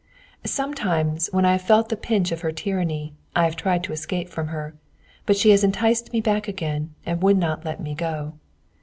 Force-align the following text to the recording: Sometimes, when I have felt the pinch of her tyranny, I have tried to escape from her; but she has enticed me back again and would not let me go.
Sometimes, 0.47 1.29
when 1.31 1.45
I 1.45 1.51
have 1.51 1.61
felt 1.61 1.89
the 1.89 1.95
pinch 1.95 2.31
of 2.31 2.41
her 2.41 2.51
tyranny, 2.51 3.13
I 3.35 3.43
have 3.43 3.55
tried 3.55 3.83
to 3.83 3.93
escape 3.93 4.29
from 4.29 4.47
her; 4.47 4.73
but 5.27 5.37
she 5.37 5.51
has 5.51 5.63
enticed 5.63 6.11
me 6.11 6.19
back 6.21 6.47
again 6.47 6.95
and 7.05 7.21
would 7.21 7.37
not 7.37 7.65
let 7.65 7.79
me 7.79 7.93
go. 7.93 8.33